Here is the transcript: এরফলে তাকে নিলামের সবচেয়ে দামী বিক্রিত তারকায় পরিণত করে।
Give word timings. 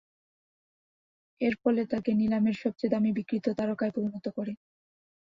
এরফলে 1.41 1.81
তাকে 1.91 2.11
নিলামের 2.13 2.55
সবচেয়ে 2.55 2.91
দামী 2.93 3.11
বিক্রিত 3.17 3.45
তারকায় 3.59 3.93
পরিণত 3.95 4.25
করে। 4.37 4.53